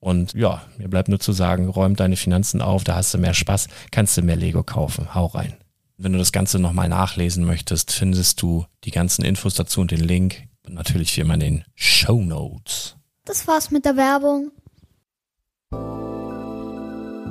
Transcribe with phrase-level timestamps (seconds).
[0.00, 3.34] Und ja, mir bleibt nur zu sagen, räum deine Finanzen auf, da hast du mehr
[3.34, 5.14] Spaß, kannst du mehr Lego kaufen.
[5.14, 5.56] Hau rein.
[5.96, 10.00] Wenn du das Ganze nochmal nachlesen möchtest, findest du die ganzen Infos dazu und den
[10.00, 10.44] Link.
[10.64, 12.96] Und natürlich wie immer in den Show Notes.
[13.24, 14.52] Das war's mit der Werbung.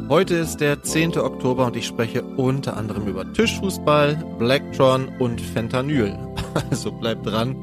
[0.09, 1.17] Heute ist der 10.
[1.17, 6.17] Oktober und ich spreche unter anderem über Tischfußball, Blacktron und Fentanyl.
[6.71, 7.55] Also bleib dran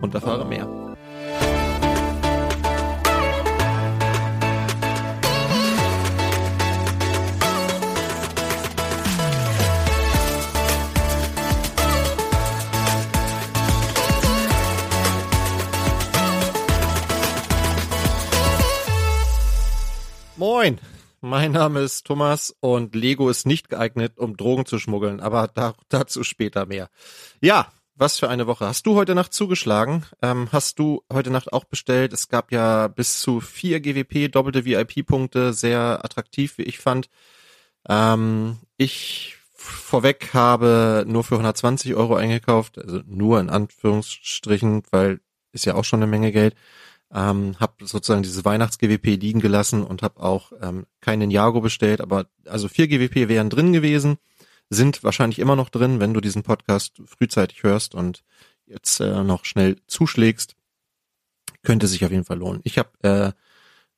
[0.00, 0.83] und erfahre mehr.
[20.46, 20.78] Moin,
[21.22, 25.72] mein Name ist Thomas und Lego ist nicht geeignet, um Drogen zu schmuggeln, aber da,
[25.88, 26.90] dazu später mehr.
[27.40, 28.66] Ja, was für eine Woche.
[28.66, 30.04] Hast du heute Nacht zugeschlagen?
[30.20, 32.12] Ähm, hast du heute Nacht auch bestellt?
[32.12, 37.08] Es gab ja bis zu vier GWP, doppelte VIP-Punkte, sehr attraktiv, wie ich fand.
[37.88, 45.20] Ähm, ich vorweg habe nur für 120 Euro eingekauft, also nur in Anführungsstrichen, weil
[45.52, 46.54] ist ja auch schon eine Menge Geld
[47.14, 52.26] ähm, habe sozusagen dieses Weihnachts-GWP liegen gelassen und habe auch ähm, keinen Jago bestellt, aber
[52.46, 54.18] also vier GWP wären drin gewesen,
[54.68, 58.24] sind wahrscheinlich immer noch drin, wenn du diesen Podcast frühzeitig hörst und
[58.66, 60.56] jetzt äh, noch schnell zuschlägst,
[61.62, 62.60] könnte sich auf jeden Fall lohnen.
[62.64, 63.32] Ich habe äh,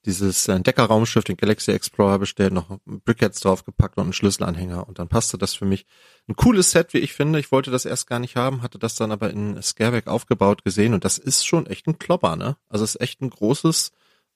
[0.06, 5.37] dieses Entdecker-Raumschiff, den Galaxy Explorer bestellt, noch Brickheads draufgepackt und einen Schlüsselanhänger und dann passte
[5.37, 5.87] das für mich.
[6.29, 7.38] Ein cooles Set, wie ich finde.
[7.38, 10.94] Ich wollte das erst gar nicht haben, hatte das dann aber in Scareback aufgebaut gesehen
[10.94, 12.56] und das ist schon echt ein Klopper, ne?
[12.69, 13.93] Also es ist echt ein großes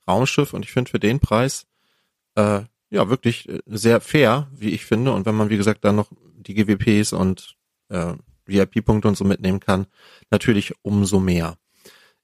[0.06, 1.66] Raumschiff und ich finde für den Preis
[2.34, 5.12] äh, ja wirklich äh, sehr fair, wie ich finde.
[5.12, 7.56] Und wenn man, wie gesagt, dann noch die GWPs und
[7.88, 8.14] äh,
[8.46, 9.86] VIP-Punkte und so mitnehmen kann,
[10.30, 11.56] natürlich umso mehr.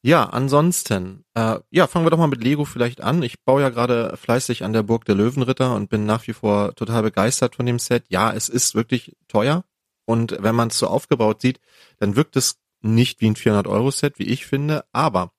[0.02, 3.22] Ja, ansonsten, äh, ja, fangen wir doch mal mit Lego vielleicht an.
[3.22, 6.75] Ich baue ja gerade fleißig an der Burg der Löwenritter und bin nach wie vor
[6.75, 8.04] total begeistert von dem Set.
[8.08, 9.64] Ja, es ist wirklich teuer
[10.04, 11.60] und wenn man es so aufgebaut sieht,
[11.98, 15.32] dann wirkt es nicht wie ein 400-Euro-Set, wie ich finde, aber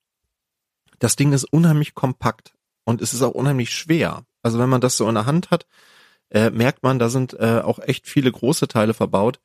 [0.99, 2.53] das Ding ist unheimlich kompakt
[2.83, 4.25] und es ist auch unheimlich schwer.
[4.41, 5.65] Also wenn man das so in der Hand hat,
[6.29, 9.39] äh, merkt man, da sind äh, auch echt viele große Teile verbaut.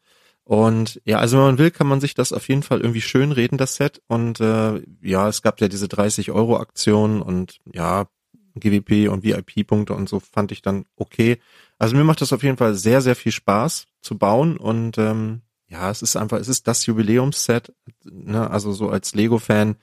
[0.44, 3.32] Und ja, also wenn man will, kann man sich das auf jeden Fall irgendwie schön
[3.32, 4.02] reden, das Set.
[4.08, 8.06] Und äh, ja, es gab ja diese 30 Euro Aktion und ja,
[8.54, 11.38] GWP und VIP-Punkte und so fand ich dann okay.
[11.78, 15.42] Also mir macht das auf jeden Fall sehr, sehr viel Spaß zu bauen und ähm,
[15.68, 17.72] ja, es ist einfach, es ist das Jubiläumsset,
[18.04, 18.50] ne?
[18.50, 19.76] also so als Lego-Fan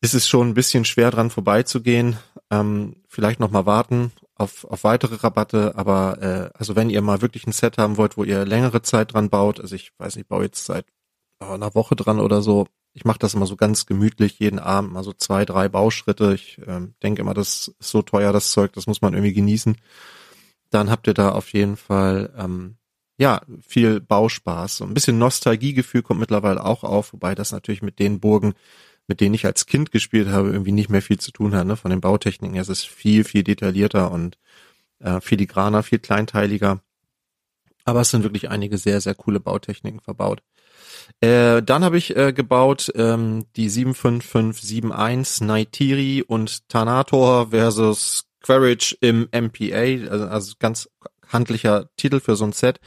[0.00, 2.16] ist es schon ein bisschen schwer dran vorbeizugehen.
[2.50, 7.20] Ähm, vielleicht noch mal warten auf, auf weitere Rabatte, aber äh, also wenn ihr mal
[7.20, 10.24] wirklich ein Set haben wollt, wo ihr längere Zeit dran baut, also ich weiß nicht,
[10.24, 10.86] ich baue jetzt seit
[11.40, 12.66] oh, einer Woche dran oder so.
[12.92, 16.34] Ich mache das immer so ganz gemütlich jeden Abend, mal so zwei, drei Bauschritte.
[16.34, 19.76] Ich ähm, denke immer, das ist so teuer, das Zeug, das muss man irgendwie genießen.
[20.70, 22.78] Dann habt ihr da auf jeden Fall ähm,
[23.18, 24.78] ja viel Bauspaß.
[24.78, 28.54] So ein bisschen Nostalgiegefühl kommt mittlerweile auch auf, wobei das natürlich mit den Burgen
[29.10, 31.66] mit denen ich als Kind gespielt habe, irgendwie nicht mehr viel zu tun hat.
[31.66, 31.76] Ne?
[31.76, 34.38] Von den Bautechniken her ist es viel, viel detaillierter und
[35.00, 36.80] äh, filigraner, viel kleinteiliger.
[37.84, 40.44] Aber es sind wirklich einige sehr, sehr coole Bautechniken verbaut.
[41.20, 49.28] Äh, dann habe ich äh, gebaut ähm, die 75571 Naitiri und Tanator versus Quaritch im
[49.32, 50.88] MPA, also, also ganz
[51.26, 52.78] handlicher Titel für so ein Set.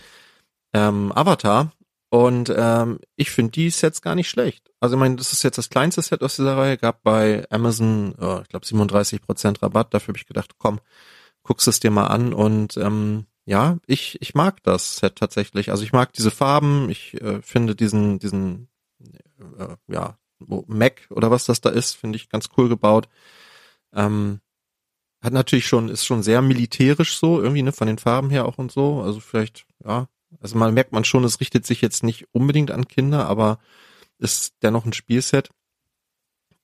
[0.73, 1.73] Ähm, Avatar
[2.13, 4.69] und ähm, ich finde die Sets gar nicht schlecht.
[4.79, 8.13] Also ich meine, das ist jetzt das kleinste Set aus dieser Reihe, gab bei Amazon,
[8.21, 9.95] oh, ich glaube 37% Rabatt.
[9.95, 10.79] Dafür habe ich gedacht, komm,
[11.41, 12.31] guckst es dir mal an.
[12.31, 15.71] Und ähm, ja, ich, ich mag das Set tatsächlich.
[15.71, 18.67] Also ich mag diese Farben, ich äh, finde diesen, diesen,
[19.57, 20.19] äh, ja,
[20.67, 23.09] Mac oder was das da ist, finde ich ganz cool gebaut.
[23.91, 24.39] Ähm,
[25.23, 28.59] hat natürlich schon, ist schon sehr militärisch so, irgendwie, ne, von den Farben her auch
[28.59, 29.01] und so.
[29.01, 30.09] Also vielleicht, ja,
[30.41, 33.59] also man merkt man schon, es richtet sich jetzt nicht unbedingt an Kinder, aber
[34.19, 35.49] ist dennoch ein Spielset.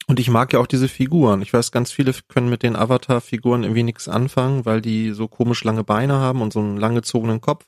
[0.08, 1.44] Und ich mag ja auch diese Figuren.
[1.44, 5.64] Ich weiß, ganz viele können mit den Avatar-Figuren irgendwie nichts anfangen, weil die so komisch
[5.64, 7.68] lange Beine haben und so einen langgezogenen Kopf.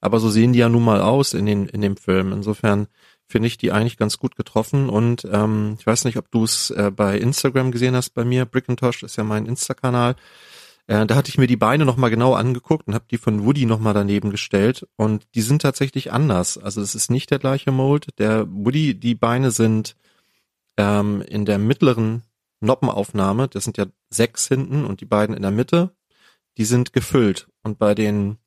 [0.00, 2.32] Aber so sehen die ja nun mal aus in den in dem Film.
[2.32, 2.88] Insofern
[3.26, 4.90] finde ich die eigentlich ganz gut getroffen.
[4.90, 8.44] Und ähm, ich weiß nicht, ob du es äh, bei Instagram gesehen hast bei mir.
[8.44, 10.16] Brickintosh ist ja mein Insta-Kanal.
[10.88, 13.66] Äh, da hatte ich mir die Beine nochmal genau angeguckt und habe die von Woody
[13.66, 16.58] nochmal daneben gestellt und die sind tatsächlich anders.
[16.58, 18.08] Also es ist nicht der gleiche Mold.
[18.18, 19.96] Der Woody, die Beine sind
[20.78, 22.22] ähm, in der mittleren
[22.60, 25.90] Noppenaufnahme, das sind ja sechs hinten und die beiden in der Mitte,
[26.56, 27.48] die sind gefüllt.
[27.62, 28.38] Und bei den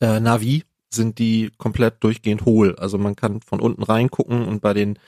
[0.00, 2.76] äh, Navi sind die komplett durchgehend hohl.
[2.76, 4.98] Also man kann von unten reingucken und bei den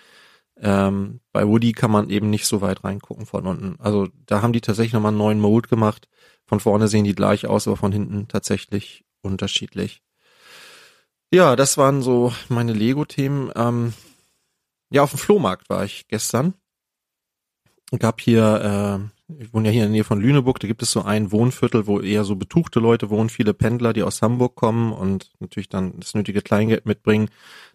[0.60, 3.76] ähm, bei Woody kann man eben nicht so weit reingucken von unten.
[3.81, 6.08] Also da haben die tatsächlich nochmal einen neuen Mode gemacht.
[6.46, 10.02] Von vorne sehen die gleich aus, aber von hinten tatsächlich unterschiedlich.
[11.31, 13.52] Ja, das waren so meine Lego-Themen.
[13.55, 13.93] Ähm,
[14.90, 16.55] ja, auf dem Flohmarkt war ich gestern.
[17.99, 20.90] Gab hier, äh, ich wohne ja hier in der Nähe von Lüneburg, da gibt es
[20.90, 24.92] so ein Wohnviertel, wo eher so betuchte Leute wohnen, viele Pendler, die aus Hamburg kommen
[24.92, 27.28] und natürlich dann das nötige Kleingeld mitbringen.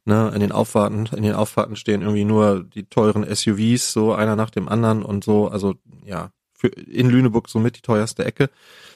[0.06, 4.36] Ne, in den Auffahrten, in den Auffahrten stehen irgendwie nur die teuren SUVs, so einer
[4.36, 5.48] nach dem anderen und so.
[5.48, 8.50] Also ja, für, in Lüneburg somit die teuerste Ecke.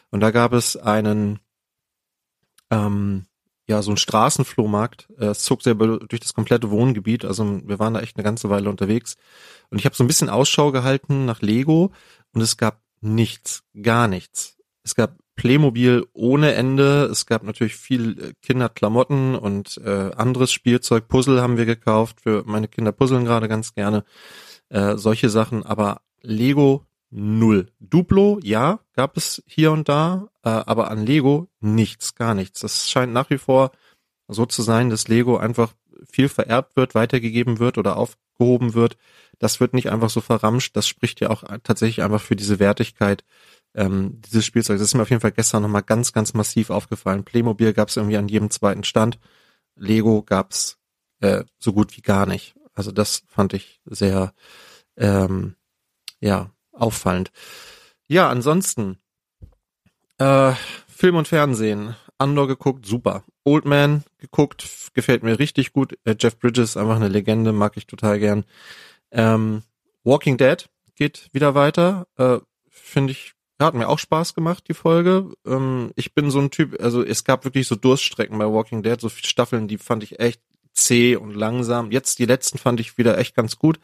[0.09, 1.39] Und da gab es einen,
[2.71, 3.25] ähm,
[3.67, 5.09] ja, so ein Straßenflohmarkt.
[5.19, 7.23] Äh, es zog sehr durch das komplette Wohngebiet.
[7.23, 9.15] Also wir waren da echt eine ganze Weile unterwegs.
[9.69, 11.91] Und ich habe so ein bisschen Ausschau gehalten nach Lego
[12.37, 14.59] und es gab nichts, gar nichts.
[14.83, 17.05] Es gab Playmobil ohne Ende.
[17.05, 21.07] Es gab natürlich viel äh, Kinderklamotten und äh, anderes Spielzeug.
[21.07, 22.21] Puzzle haben wir gekauft.
[22.21, 24.03] Für meine Kinder puzzeln gerade ganz gerne.
[24.69, 25.65] Äh, solche Sachen.
[25.65, 27.71] Aber Lego null.
[27.79, 30.29] Duplo, ja, gab es hier und da.
[30.43, 32.59] Äh, aber an Lego nichts, gar nichts.
[32.59, 33.71] Das scheint nach wie vor
[34.27, 35.73] so zu sein, dass Lego einfach
[36.09, 38.97] viel vererbt wird, weitergegeben wird oder aufgehoben wird.
[39.39, 40.75] Das wird nicht einfach so verramscht.
[40.75, 43.23] Das spricht ja auch tatsächlich einfach für diese Wertigkeit
[43.75, 44.77] ähm, dieses Spielzeug.
[44.77, 47.23] Das ist mir auf jeden Fall gestern nochmal ganz, ganz massiv aufgefallen.
[47.23, 49.19] Playmobil gab es irgendwie an jedem zweiten Stand.
[49.75, 50.77] Lego gab's
[51.21, 52.55] äh, so gut wie gar nicht.
[52.73, 54.33] Also das fand ich sehr
[54.97, 55.55] ähm,
[56.19, 57.31] ja auffallend.
[58.07, 58.97] Ja, ansonsten
[60.17, 60.53] äh,
[60.87, 61.95] Film und Fernsehen.
[62.17, 63.23] Andor geguckt, super.
[63.43, 65.97] Old Man geguckt, gefällt mir richtig gut.
[66.03, 68.45] Äh, Jeff Bridges, einfach eine Legende, mag ich total gern.
[69.11, 69.63] Ähm,
[70.03, 72.07] Walking Dead geht wieder weiter.
[72.17, 75.31] Äh, Finde ich hat mir auch Spaß gemacht, die Folge.
[75.45, 79.01] Ähm, ich bin so ein Typ, also es gab wirklich so Durststrecken bei Walking Dead,
[79.01, 80.41] so viele Staffeln, die fand ich echt
[80.73, 81.91] zäh und langsam.
[81.91, 83.79] Jetzt die letzten fand ich wieder echt ganz gut.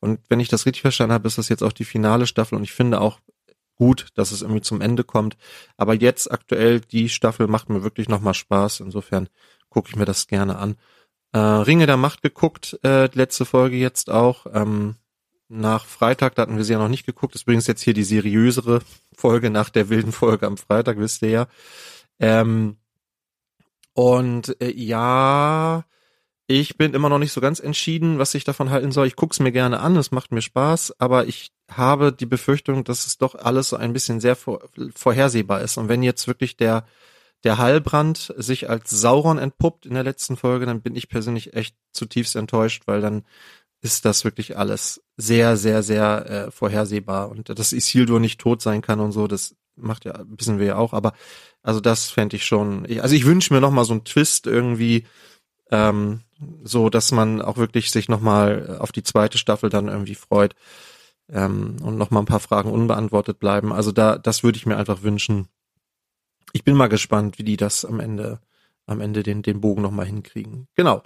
[0.00, 2.64] Und wenn ich das richtig verstanden habe, ist das jetzt auch die finale Staffel und
[2.64, 3.18] ich finde auch
[3.76, 5.36] gut, dass es irgendwie zum Ende kommt.
[5.76, 8.80] Aber jetzt aktuell, die Staffel macht mir wirklich nochmal Spaß.
[8.80, 9.28] Insofern
[9.68, 10.76] gucke ich mir das gerne an.
[11.32, 14.46] Äh, Ringe der Macht geguckt, äh, letzte Folge jetzt auch.
[14.52, 14.96] Ähm,
[15.48, 17.34] nach Freitag, da hatten wir sie ja noch nicht geguckt.
[17.34, 18.80] Das ist übrigens jetzt hier die seriösere
[19.14, 21.46] Folge nach der wilden Folge am Freitag, wisst ihr ja.
[22.18, 22.76] Ähm,
[23.92, 25.84] und äh, ja,
[26.46, 29.06] ich bin immer noch nicht so ganz entschieden, was ich davon halten soll.
[29.06, 33.06] Ich guck's mir gerne an, es macht mir Spaß, aber ich habe die Befürchtung, dass
[33.06, 34.60] es doch alles so ein bisschen sehr vor,
[34.94, 35.78] vorhersehbar ist.
[35.78, 36.84] Und wenn jetzt wirklich der
[37.44, 41.76] der Hallbrand sich als Sauron entpuppt in der letzten Folge, dann bin ich persönlich echt
[41.92, 43.24] zutiefst enttäuscht, weil dann
[43.82, 47.30] ist das wirklich alles sehr, sehr, sehr äh, vorhersehbar.
[47.30, 50.76] Und dass Isildur nicht tot sein kann und so, das macht ja, wissen wir ja
[50.76, 51.12] auch, aber
[51.62, 55.06] also das fände ich schon, ich, also ich wünsche mir nochmal so einen Twist irgendwie,
[55.74, 56.20] ähm,
[56.62, 60.54] so dass man auch wirklich sich nochmal auf die zweite Staffel dann irgendwie freut
[61.32, 63.72] ähm, und nochmal ein paar Fragen unbeantwortet bleiben.
[63.72, 65.48] Also da, das würde ich mir einfach wünschen.
[66.52, 68.40] Ich bin mal gespannt, wie die das am Ende
[68.86, 70.68] am Ende den, den Bogen nochmal hinkriegen.
[70.74, 71.02] Genau.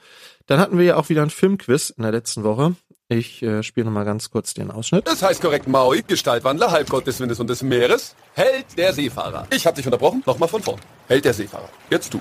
[0.47, 2.75] Dann hatten wir ja auch wieder ein Filmquiz in der letzten Woche.
[3.09, 5.07] Ich äh, spiele nochmal ganz kurz den Ausschnitt.
[5.07, 9.47] Das heißt korrekt Maui, Gestaltwandler, Halbgott des Windes und des Meeres, Held der Seefahrer.
[9.51, 10.81] Ich hab dich unterbrochen, nochmal von vorn.
[11.07, 11.69] Held der Seefahrer.
[11.89, 12.21] Jetzt du.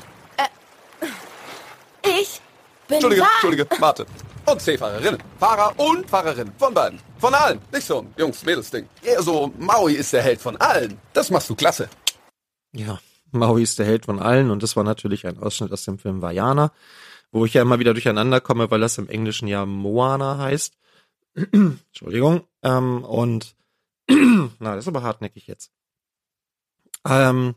[2.07, 2.41] Ich
[2.87, 3.29] bin Entschuldige, wahr.
[3.33, 4.05] Entschuldige, warte.
[4.45, 5.21] Und Seefahrerinnen.
[5.39, 6.53] Fahrer und Fahrerinnen.
[6.57, 6.99] Von beiden.
[7.19, 7.59] Von allen.
[7.71, 8.87] Nicht so ein Jungs-Mädels-Ding.
[9.03, 10.97] Eher so, Maui ist der Held von allen.
[11.13, 11.89] Das machst du klasse.
[12.71, 12.99] Ja,
[13.31, 16.21] Maui ist der Held von allen und das war natürlich ein Ausschnitt aus dem Film
[16.21, 16.71] Vajana,
[17.31, 20.77] wo ich ja immer wieder durcheinander komme, weil das im Englischen ja Moana heißt.
[21.51, 22.47] Entschuldigung.
[22.63, 23.55] Ähm, und
[24.09, 25.71] na, das ist aber hartnäckig jetzt.
[27.05, 27.55] Ähm,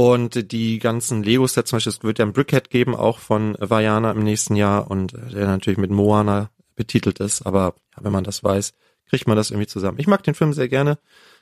[0.00, 4.12] und die ganzen Lego-Sets, zum Beispiel, es wird ja ein Brickhead geben, auch von Vajana
[4.12, 8.42] im nächsten Jahr und der natürlich mit Moana betitelt ist, aber ja, wenn man das
[8.42, 8.72] weiß,
[9.10, 9.98] kriegt man das irgendwie zusammen.
[9.98, 10.98] Ich mag den Film sehr gerne.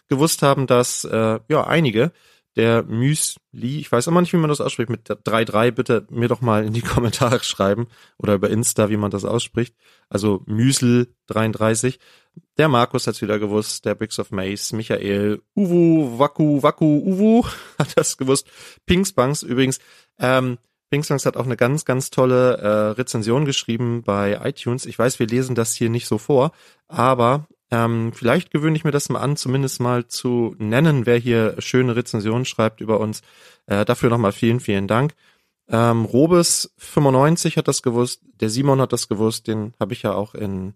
[0.09, 2.11] Gewusst haben, dass äh, ja einige
[2.57, 6.41] der Müsli, ich weiß immer nicht, wie man das ausspricht, mit 3-3 bitte mir doch
[6.41, 7.87] mal in die Kommentare schreiben
[8.17, 9.77] oder über Insta, wie man das ausspricht.
[10.09, 12.01] Also Müsel 33.
[12.57, 17.45] Der Markus hat's wieder gewusst, der Bricks of Mace, Michael, Uwu, Waku, Waku, Uwu
[17.79, 18.49] hat das gewusst.
[18.87, 19.79] Pingsbanks übrigens,
[20.19, 20.59] ähm,
[20.91, 24.87] Pingsbanks hat auch eine ganz, ganz tolle äh, Rezension geschrieben bei iTunes.
[24.87, 26.53] Ich weiß, wir lesen das hier nicht so vor,
[26.89, 31.57] aber ähm, vielleicht gewöhne ich mir das mal an, zumindest mal zu nennen, wer hier
[31.59, 33.21] schöne Rezensionen schreibt über uns.
[33.67, 35.15] Äh, dafür nochmal vielen, vielen Dank.
[35.69, 40.15] Ähm, Robes 95 hat das gewusst, der Simon hat das gewusst, den habe ich ja
[40.15, 40.75] auch in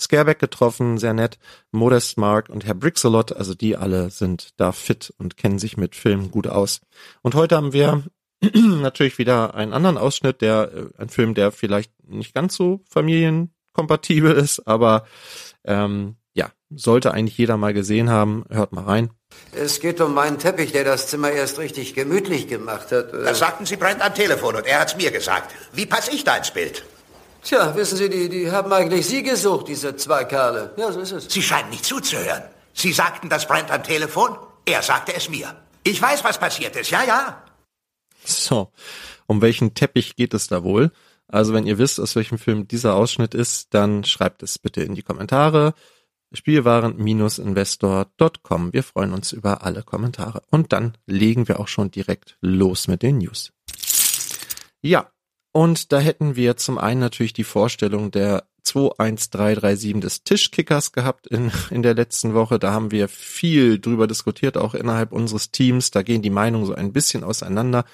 [0.00, 1.38] Scareback getroffen, sehr nett.
[1.70, 5.94] Modest Mark und Herr Brixelot, also die alle sind da fit und kennen sich mit
[5.94, 6.80] Filmen gut aus.
[7.22, 8.02] Und heute haben wir
[8.54, 14.32] natürlich wieder einen anderen Ausschnitt, der äh, ein Film, der vielleicht nicht ganz so familienkompatibel
[14.32, 15.04] ist, aber
[15.64, 18.44] ähm, ja, sollte eigentlich jeder mal gesehen haben.
[18.48, 19.10] Hört mal rein.
[19.52, 23.12] Es geht um meinen Teppich, der das Zimmer erst richtig gemütlich gemacht hat.
[23.12, 25.54] Das sagten Sie Brent am Telefon und er hat's mir gesagt.
[25.72, 26.84] Wie passe ich da ins Bild?
[27.42, 30.72] Tja, wissen Sie, die, die haben eigentlich Sie gesucht, diese zwei Kerle.
[30.76, 31.32] Ja, so ist es.
[31.32, 32.42] Sie scheinen nicht zuzuhören.
[32.74, 35.54] Sie sagten das Brent am Telefon, er sagte es mir.
[35.82, 37.42] Ich weiß, was passiert ist, ja, ja.
[38.24, 38.70] So,
[39.26, 40.92] um welchen Teppich geht es da wohl?
[41.26, 44.94] Also wenn ihr wisst, aus welchem Film dieser Ausschnitt ist, dann schreibt es bitte in
[44.94, 45.74] die Kommentare.
[46.32, 48.72] Spielwaren-investor.com.
[48.72, 50.42] Wir freuen uns über alle Kommentare.
[50.50, 53.52] Und dann legen wir auch schon direkt los mit den News.
[54.80, 55.10] Ja,
[55.52, 61.50] und da hätten wir zum einen natürlich die Vorstellung der 21337 des Tischkickers gehabt in,
[61.70, 62.58] in der letzten Woche.
[62.58, 65.90] Da haben wir viel drüber diskutiert, auch innerhalb unseres Teams.
[65.90, 67.84] Da gehen die Meinungen so ein bisschen auseinander.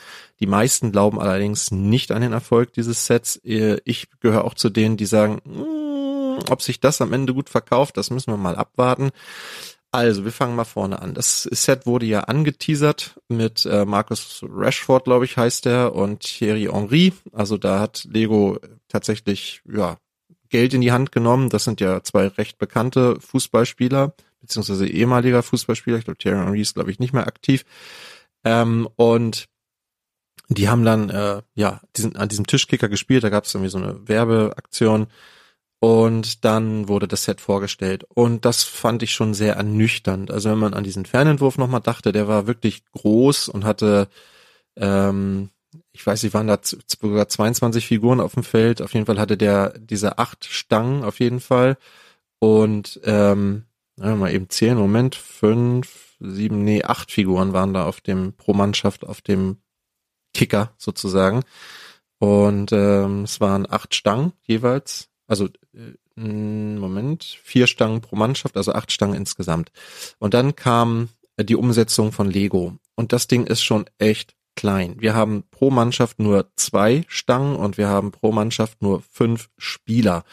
[0.41, 3.41] Die meisten glauben allerdings nicht an den Erfolg dieses Sets.
[3.43, 7.97] Ich gehöre auch zu denen, die sagen, "Mm, ob sich das am Ende gut verkauft,
[7.97, 9.11] das müssen wir mal abwarten.
[9.97, 11.15] Also, wir fangen mal vorne an.
[11.15, 16.69] Das Set wurde ja angeteasert mit äh, Marcus Rashford, glaube ich, heißt er, und Thierry
[16.71, 17.15] Henry.
[17.33, 19.97] Also da hat Lego tatsächlich ja
[20.51, 21.49] Geld in die Hand genommen.
[21.49, 24.13] Das sind ja zwei recht bekannte Fußballspieler,
[24.43, 25.97] beziehungsweise ehemaliger Fußballspieler.
[25.97, 27.65] Ich glaube, Thierry Henry ist, glaube ich, nicht mehr aktiv.
[28.45, 29.47] Ähm, und
[30.51, 33.25] die haben dann äh, ja diesen, an diesem Tischkicker gespielt.
[33.25, 35.07] Da gab es irgendwie so eine Werbeaktion.
[35.79, 38.05] Und dann wurde das Set vorgestellt.
[38.09, 40.31] Und das fand ich schon sehr ernüchternd.
[40.31, 44.09] Also wenn man an diesen Fernentwurf nochmal dachte, der war wirklich groß und hatte,
[44.77, 45.51] ähm,
[45.93, 48.81] ich weiß nicht, waren da sogar 22 Figuren auf dem Feld.
[48.81, 51.77] Auf jeden Fall hatte der diese acht Stangen auf jeden Fall.
[52.39, 53.65] Und ähm,
[53.97, 59.05] mal eben zählen, Moment, fünf, sieben, nee, acht Figuren waren da auf dem, pro Mannschaft
[59.05, 59.59] auf dem
[60.35, 61.43] Kicker sozusagen.
[62.19, 65.11] Und ähm, es waren acht Stangen jeweils.
[65.27, 69.71] Also äh, Moment, vier Stangen pro Mannschaft, also acht Stangen insgesamt.
[70.19, 72.79] Und dann kam die Umsetzung von Lego.
[72.95, 74.97] Und das Ding ist schon echt klein.
[74.99, 80.25] Wir haben pro Mannschaft nur zwei Stangen und wir haben pro Mannschaft nur fünf Spieler.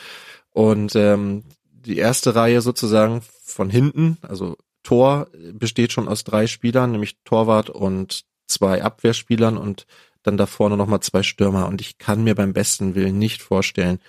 [0.52, 6.92] Und ähm, die erste Reihe sozusagen von hinten, also Tor besteht schon aus drei Spielern,
[6.92, 9.86] nämlich Torwart und zwei Abwehrspielern und
[10.24, 11.68] dann da vorne nochmal zwei Stürmer.
[11.68, 14.00] Und ich kann mir beim besten Willen nicht vorstellen,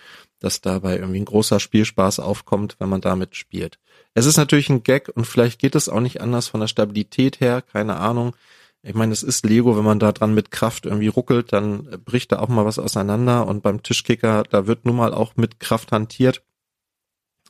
[0.41, 3.79] dass dabei irgendwie ein großer Spielspaß aufkommt, wenn man damit spielt.
[4.15, 7.41] Es ist natürlich ein Gag und vielleicht geht es auch nicht anders von der Stabilität
[7.41, 8.35] her, keine Ahnung.
[8.83, 12.33] Ich meine, es ist Lego, wenn man da dran mit Kraft irgendwie ruckelt, dann bricht
[12.33, 15.91] da auch mal was auseinander und beim Tischkicker, da wird nun mal auch mit Kraft
[15.91, 16.43] hantiert.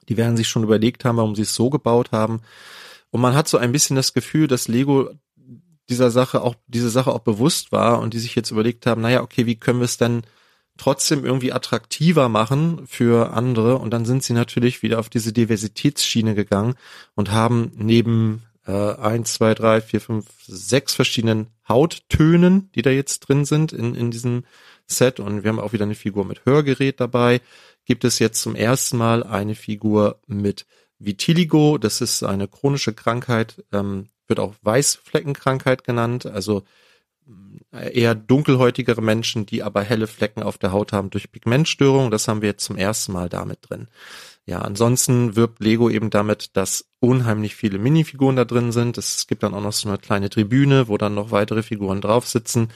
[0.09, 2.41] Die werden sich schon überlegt haben, warum sie es so gebaut haben.
[3.11, 5.11] Und man hat so ein bisschen das Gefühl, dass Lego
[5.89, 9.23] dieser Sache auch, diese Sache auch bewusst war und die sich jetzt überlegt haben, naja,
[9.23, 10.23] okay, wie können wir es denn
[10.77, 13.77] trotzdem irgendwie attraktiver machen für andere?
[13.79, 16.75] Und dann sind sie natürlich wieder auf diese Diversitätsschiene gegangen
[17.15, 23.21] und haben neben äh, eins, zwei, drei, vier, fünf, sechs verschiedenen Hauttönen, die da jetzt
[23.21, 24.45] drin sind in, in diesem
[24.87, 25.21] Set.
[25.21, 27.41] Und wir haben auch wieder eine Figur mit Hörgerät dabei.
[27.85, 30.67] Gibt es jetzt zum ersten Mal eine Figur mit
[30.99, 36.63] Vitiligo, das ist eine chronische Krankheit, ähm, wird auch Weißfleckenkrankheit genannt, also
[37.75, 42.11] eher dunkelhäutigere Menschen, die aber helle Flecken auf der Haut haben durch Pigmentstörungen.
[42.11, 43.89] Das haben wir jetzt zum ersten Mal damit drin.
[44.47, 48.99] Ja, ansonsten wirbt Lego eben damit, dass unheimlich viele Minifiguren da drin sind.
[48.99, 52.27] Es gibt dann auch noch so eine kleine Tribüne, wo dann noch weitere Figuren drauf
[52.29, 52.69] sitzen.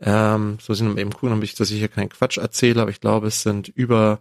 [0.00, 3.00] Ähm, so sind wir eben gucken, damit ich, ich hier keinen Quatsch erzähle, aber ich
[3.00, 4.20] glaube, es sind über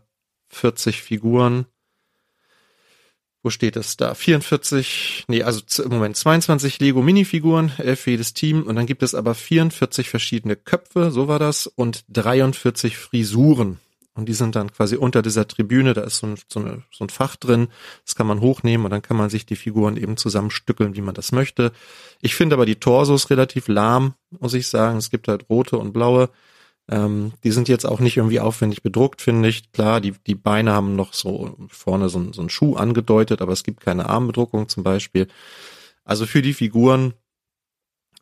[0.49, 1.65] 40 Figuren
[3.43, 4.13] wo steht es da?
[4.13, 9.03] 44, nee, also im Moment 22 Lego Minifiguren, elf für jedes Team und dann gibt
[9.03, 13.79] es aber 44 verschiedene Köpfe, so war das, und 43 Frisuren.
[14.13, 17.05] Und die sind dann quasi unter dieser Tribüne, da ist so ein, so, eine, so
[17.05, 17.69] ein Fach drin,
[18.05, 21.15] das kann man hochnehmen und dann kann man sich die Figuren eben zusammenstückeln, wie man
[21.15, 21.71] das möchte.
[22.21, 24.97] Ich finde aber die Torsos relativ lahm, muss ich sagen.
[24.97, 26.29] Es gibt halt rote und blaue.
[26.91, 29.71] Ähm, die sind jetzt auch nicht irgendwie aufwendig bedruckt, finde ich.
[29.71, 33.63] Klar, die, die Beine haben noch so vorne so, so einen Schuh angedeutet, aber es
[33.63, 35.27] gibt keine Armbedruckung zum Beispiel.
[36.03, 37.13] Also für die Figuren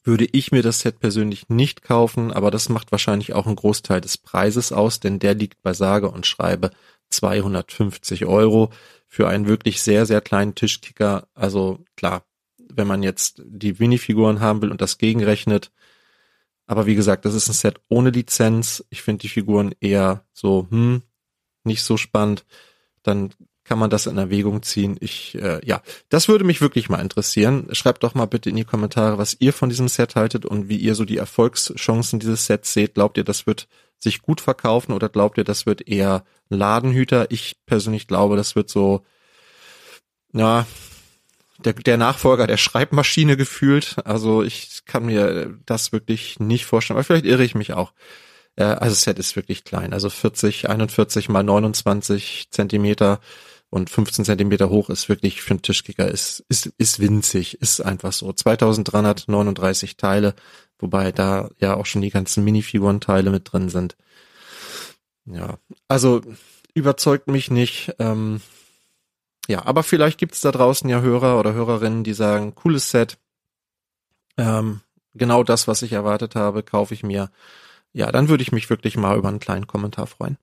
[0.04, 4.02] würde ich mir das Set persönlich nicht kaufen, aber das macht wahrscheinlich auch einen Großteil
[4.02, 6.72] des Preises aus, denn der liegt bei sage und schreibe
[7.10, 8.72] 250 Euro
[9.08, 11.28] für einen wirklich sehr, sehr kleinen Tischkicker.
[11.34, 12.24] Also klar,
[12.58, 15.72] wenn man jetzt die Minifiguren haben will und das gegenrechnet,
[16.70, 18.86] aber wie gesagt, das ist ein Set ohne Lizenz.
[18.92, 21.02] Ich finde die Figuren eher so, hm,
[21.64, 22.46] nicht so spannend.
[23.02, 23.32] Dann
[23.64, 24.96] kann man das in Erwägung ziehen.
[25.00, 27.70] Ich, äh, ja, das würde mich wirklich mal interessieren.
[27.72, 30.78] Schreibt doch mal bitte in die Kommentare, was ihr von diesem Set haltet und wie
[30.78, 32.94] ihr so die Erfolgschancen dieses Sets seht.
[32.94, 37.32] Glaubt ihr, das wird sich gut verkaufen oder glaubt ihr, das wird eher Ladenhüter?
[37.32, 39.02] Ich persönlich glaube, das wird so,
[40.34, 40.68] ja,
[41.66, 43.98] der, der Nachfolger der Schreibmaschine gefühlt.
[44.06, 46.98] Also ich kann mir das wirklich nicht vorstellen.
[46.98, 47.94] Aber vielleicht irre ich mich auch.
[48.56, 49.94] Äh, also das Set ist wirklich klein.
[49.94, 53.20] Also 40, 41 mal 29 Zentimeter
[53.70, 57.62] und 15 Zentimeter hoch ist wirklich für einen Tischkicker ist, ist, ist winzig.
[57.62, 58.32] Ist einfach so.
[58.34, 60.34] 2339 Teile,
[60.80, 63.96] wobei da ja auch schon die ganzen Minifigurenteile mit drin sind.
[65.26, 66.22] Ja, also
[66.74, 67.94] überzeugt mich nicht.
[68.00, 68.42] Ähm,
[69.50, 73.18] ja, aber vielleicht gibt es da draußen ja Hörer oder Hörerinnen, die sagen, cooles Set,
[74.38, 74.82] ähm,
[75.16, 77.32] genau das, was ich erwartet habe, kaufe ich mir.
[77.92, 80.38] Ja, dann würde ich mich wirklich mal über einen kleinen Kommentar freuen.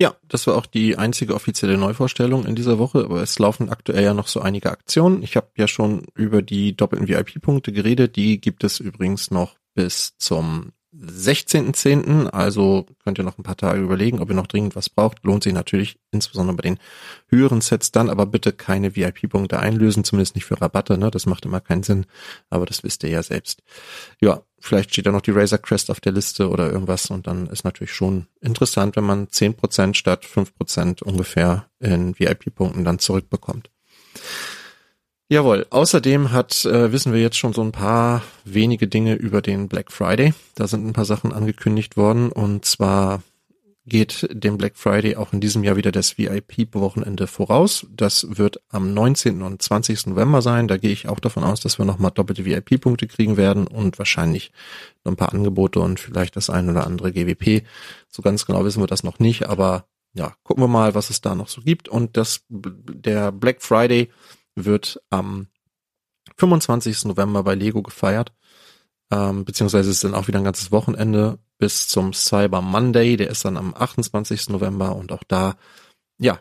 [0.00, 4.04] Ja, das war auch die einzige offizielle Neuvorstellung in dieser Woche, aber es laufen aktuell
[4.04, 5.24] ja noch so einige Aktionen.
[5.24, 10.16] Ich habe ja schon über die doppelten VIP-Punkte geredet, die gibt es übrigens noch bis
[10.18, 14.90] zum 16.10., also könnt ihr noch ein paar Tage überlegen, ob ihr noch dringend was
[14.90, 15.24] braucht.
[15.24, 16.78] Lohnt sich natürlich, insbesondere bei den
[17.28, 21.10] höheren Sets dann, aber bitte keine VIP-Punkte einlösen, zumindest nicht für Rabatte, ne?
[21.10, 22.04] Das macht immer keinen Sinn,
[22.50, 23.62] aber das wisst ihr ja selbst.
[24.20, 27.46] Ja, vielleicht steht da noch die Razer Crest auf der Liste oder irgendwas und dann
[27.46, 33.70] ist natürlich schon interessant, wenn man 10% statt 5% ungefähr in VIP-Punkten dann zurückbekommt.
[35.32, 35.66] Jawohl.
[35.70, 39.90] Außerdem hat, äh, wissen wir jetzt schon so ein paar wenige Dinge über den Black
[39.90, 40.34] Friday.
[40.56, 43.22] Da sind ein paar Sachen angekündigt worden und zwar
[43.86, 47.86] geht dem Black Friday auch in diesem Jahr wieder das VIP-Wochenende voraus.
[47.90, 49.40] Das wird am 19.
[49.40, 50.08] und 20.
[50.08, 50.68] November sein.
[50.68, 54.52] Da gehe ich auch davon aus, dass wir nochmal doppelte VIP-Punkte kriegen werden und wahrscheinlich
[55.02, 57.64] noch ein paar Angebote und vielleicht das ein oder andere GWP.
[58.10, 61.22] So ganz genau wissen wir das noch nicht, aber ja, gucken wir mal, was es
[61.22, 61.88] da noch so gibt.
[61.88, 64.10] Und das, der Black Friday
[64.54, 65.48] wird am
[66.36, 67.04] 25.
[67.04, 68.32] November bei Lego gefeiert.
[69.10, 73.44] ähm, beziehungsweise ist dann auch wieder ein ganzes Wochenende bis zum Cyber Monday, der ist
[73.44, 74.48] dann am 28.
[74.48, 75.56] November und auch da,
[76.18, 76.40] ja,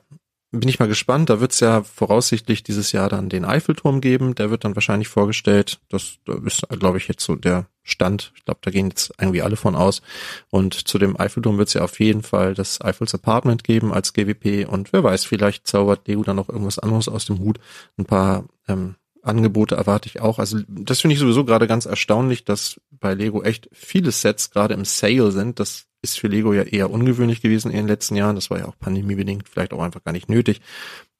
[0.51, 1.29] bin ich mal gespannt.
[1.29, 4.35] Da wird es ja voraussichtlich dieses Jahr dann den Eiffelturm geben.
[4.35, 5.79] Der wird dann wahrscheinlich vorgestellt.
[5.89, 8.33] Das ist, glaube ich, jetzt so der Stand.
[8.35, 10.01] Ich glaube, da gehen jetzt irgendwie alle von aus.
[10.49, 14.11] Und zu dem Eiffelturm wird es ja auf jeden Fall das Eiffels Apartment geben als
[14.13, 14.67] GWP.
[14.67, 17.59] Und wer weiß, vielleicht zaubert Lego dann noch irgendwas anderes aus dem Hut.
[17.97, 20.37] Ein paar ähm, Angebote erwarte ich auch.
[20.37, 24.73] Also das finde ich sowieso gerade ganz erstaunlich, dass bei Lego echt viele Sets gerade
[24.73, 25.59] im Sale sind.
[25.59, 28.35] Das ist für Lego ja eher ungewöhnlich gewesen in den letzten Jahren.
[28.35, 30.61] Das war ja auch pandemiebedingt vielleicht auch einfach gar nicht nötig.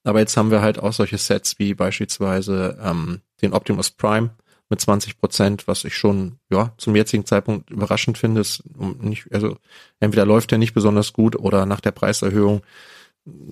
[0.04, 4.32] Aber jetzt haben wir halt auch solche Sets wie beispielsweise ähm, den Optimus Prime
[4.70, 8.42] mit 20 Prozent, was ich schon ja zum jetzigen Zeitpunkt überraschend finde.
[8.42, 8.64] Ist
[9.02, 9.58] nicht, also
[10.00, 12.62] entweder läuft der nicht besonders gut oder nach der Preiserhöhung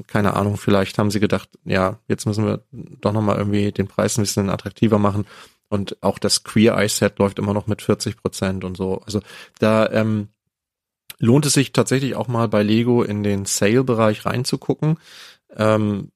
[0.08, 4.18] keine Ahnung, vielleicht haben sie gedacht, ja, jetzt müssen wir doch nochmal irgendwie den Preis
[4.18, 5.26] ein bisschen attraktiver machen.
[5.70, 9.02] Und auch das Queer Eye Set läuft immer noch mit 40 Prozent und so.
[9.06, 9.22] Also
[9.60, 10.30] da ähm,
[11.19, 14.97] lohnt es sich tatsächlich auch mal bei Lego in den Sale-Bereich reinzugucken.
[15.55, 16.12] Ähm,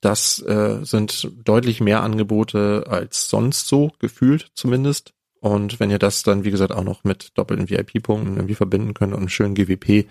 [0.00, 5.12] das äh, sind deutlich mehr Angebote als sonst so, gefühlt zumindest.
[5.40, 9.12] Und wenn ihr das dann, wie gesagt, auch noch mit doppelten VIP-Punkten irgendwie verbinden könnt
[9.12, 10.08] und einem schönen GWP,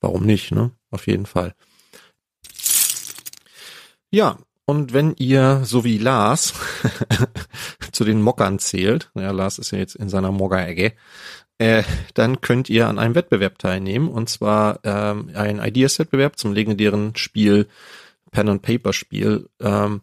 [0.00, 0.70] warum nicht, ne?
[0.90, 1.54] Auf jeden Fall.
[4.10, 6.54] Ja, und wenn ihr, so wie Lars,
[7.92, 10.92] zu den Mockern zählt, ja, Lars ist ja jetzt in seiner Mogger-Ecke,
[11.60, 11.82] äh,
[12.14, 17.68] dann könnt ihr an einem Wettbewerb teilnehmen, und zwar ähm, ein Ideas-Wettbewerb zum legendären Spiel,
[18.30, 20.00] Pen-and-Paper-Spiel, ähm,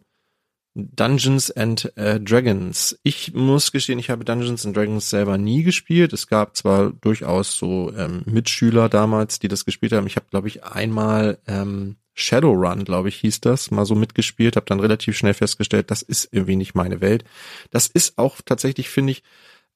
[0.74, 2.96] Dungeons and äh, Dragons.
[3.02, 6.12] Ich muss gestehen, ich habe Dungeons and Dragons selber nie gespielt.
[6.12, 10.06] Es gab zwar durchaus so ähm, Mitschüler damals, die das gespielt haben.
[10.06, 14.66] Ich habe, glaube ich, einmal ähm, Shadowrun, glaube ich, hieß das, mal so mitgespielt, habe
[14.66, 17.24] dann relativ schnell festgestellt, das ist irgendwie nicht meine Welt.
[17.72, 19.24] Das ist auch tatsächlich, finde ich,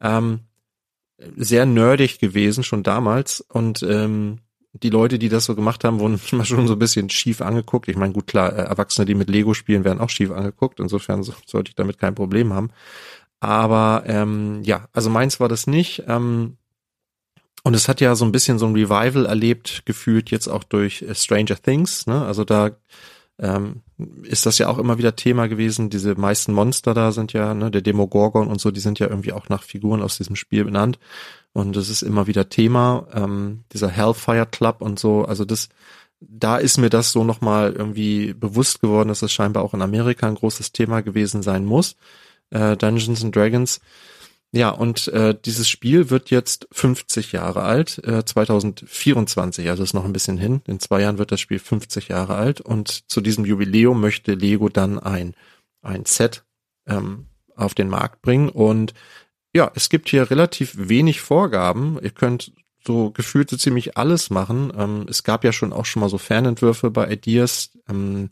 [0.00, 0.40] ähm,
[1.36, 3.40] sehr nerdig gewesen, schon damals.
[3.40, 4.38] Und ähm,
[4.72, 7.88] die Leute, die das so gemacht haben, wurden mal schon so ein bisschen schief angeguckt.
[7.88, 10.80] Ich meine, gut, klar, äh, Erwachsene, die mit Lego spielen, werden auch schief angeguckt.
[10.80, 12.70] Insofern so, sollte ich damit kein Problem haben.
[13.40, 16.04] Aber ähm, ja, also meins war das nicht.
[16.06, 16.56] Ähm,
[17.64, 21.02] und es hat ja so ein bisschen so ein Revival erlebt, gefühlt jetzt auch durch
[21.02, 22.06] äh, Stranger Things.
[22.06, 22.24] Ne?
[22.24, 22.70] Also da
[23.42, 23.82] ähm,
[24.22, 25.90] ist das ja auch immer wieder Thema gewesen.
[25.90, 29.32] Diese meisten Monster da sind ja, ne, der Demogorgon und so, die sind ja irgendwie
[29.32, 30.98] auch nach Figuren aus diesem Spiel benannt.
[31.52, 33.06] Und das ist immer wieder Thema.
[33.12, 35.24] Ähm, dieser Hellfire Club und so.
[35.24, 35.68] Also das,
[36.20, 40.28] da ist mir das so nochmal irgendwie bewusst geworden, dass es scheinbar auch in Amerika
[40.28, 41.96] ein großes Thema gewesen sein muss.
[42.50, 43.80] Äh, Dungeons and Dragons.
[44.54, 50.04] Ja, und äh, dieses Spiel wird jetzt 50 Jahre alt, äh, 2024, also ist noch
[50.04, 50.60] ein bisschen hin.
[50.66, 54.68] In zwei Jahren wird das Spiel 50 Jahre alt und zu diesem Jubiläum möchte Lego
[54.68, 55.34] dann ein,
[55.80, 56.44] ein Set
[56.86, 58.50] ähm, auf den Markt bringen.
[58.50, 58.92] Und
[59.54, 61.98] ja, es gibt hier relativ wenig Vorgaben.
[62.02, 62.52] Ihr könnt
[62.84, 64.70] so gefühlt so ziemlich alles machen.
[64.76, 67.70] Ähm, es gab ja schon auch schon mal so Fernentwürfe bei Ideas.
[67.88, 68.28] Ähm,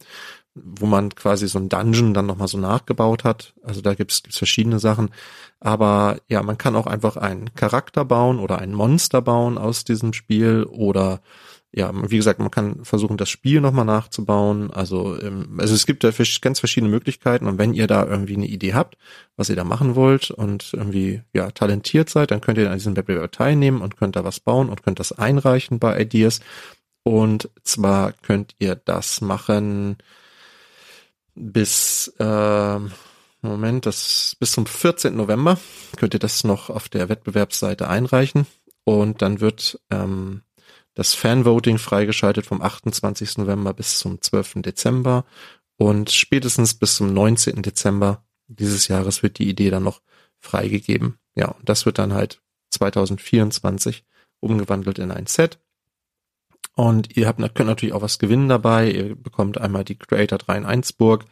[0.54, 3.54] wo man quasi so ein Dungeon dann nochmal so nachgebaut hat.
[3.62, 5.10] Also da gibt's gibt's verschiedene Sachen.
[5.60, 10.12] Aber ja, man kann auch einfach einen Charakter bauen oder ein Monster bauen aus diesem
[10.12, 11.20] Spiel oder
[11.72, 14.72] ja, wie gesagt, man kann versuchen, das Spiel nochmal nachzubauen.
[14.72, 16.10] Also, ähm, also es gibt da
[16.40, 18.96] ganz verschiedene Möglichkeiten und wenn ihr da irgendwie eine Idee habt,
[19.36, 22.96] was ihr da machen wollt und irgendwie ja talentiert seid, dann könnt ihr an diesem
[22.96, 26.40] Wettbewerb teilnehmen und könnt da was bauen und könnt das einreichen bei Ideas.
[27.04, 29.96] Und zwar könnt ihr das machen
[31.35, 32.79] bis äh,
[33.43, 35.16] Moment, das bis zum 14.
[35.16, 35.59] November
[35.97, 38.47] könnt ihr das noch auf der Wettbewerbsseite einreichen
[38.85, 40.43] und dann wird ähm,
[40.95, 43.38] das Fanvoting freigeschaltet vom 28.
[43.38, 44.55] November bis zum 12.
[44.57, 45.25] Dezember
[45.79, 47.62] und spätestens bis zum 19.
[47.62, 50.03] Dezember dieses Jahres wird die Idee dann noch
[50.38, 51.16] freigegeben.
[51.35, 54.05] Ja, und das wird dann halt 2024
[54.40, 55.59] umgewandelt in ein Set.
[56.81, 58.90] Und ihr habt, könnt natürlich auch was gewinnen dabei.
[58.90, 61.27] Ihr bekommt einmal die Creator 3 in 1 Burg,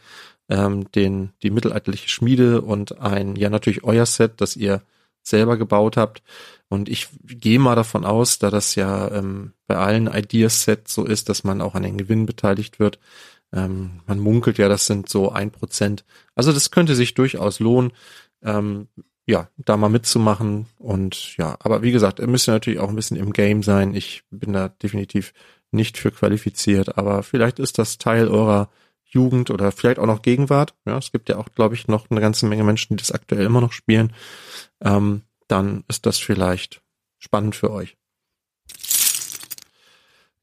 [0.51, 4.83] ähm, den, die mittelalterliche Schmiede und ein, ja natürlich euer Set, das ihr
[5.23, 6.23] selber gebaut habt.
[6.69, 11.31] Und ich gehe mal davon aus, da das ja ähm, bei allen Ideas-Sets so ist,
[11.31, 12.99] dass man auch an den Gewinn beteiligt wird.
[13.51, 16.05] Ähm, man munkelt ja, das sind so ein Prozent.
[16.35, 17.93] Also das könnte sich durchaus lohnen,
[18.43, 18.89] ähm,
[19.29, 20.67] ja, da mal mitzumachen.
[20.79, 23.95] Und ja, aber wie gesagt, ihr müsst natürlich auch ein bisschen im Game sein.
[23.95, 25.35] Ich bin da definitiv
[25.71, 28.71] nicht für qualifiziert, aber vielleicht ist das Teil eurer
[29.05, 30.75] Jugend oder vielleicht auch noch Gegenwart.
[30.87, 33.45] Ja, es gibt ja auch, glaube ich, noch eine ganze Menge Menschen, die das aktuell
[33.45, 34.15] immer noch spielen.
[34.81, 36.81] Ähm, dann ist das vielleicht
[37.19, 37.99] spannend für euch.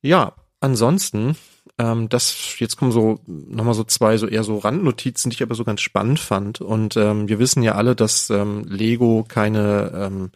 [0.01, 1.35] Ja, ansonsten,
[1.77, 5.55] ähm, das jetzt kommen so nochmal so zwei so eher so Randnotizen, die ich aber
[5.55, 6.61] so ganz spannend fand.
[6.61, 10.31] Und ähm, wir wissen ja alle, dass ähm, Lego keine ähm,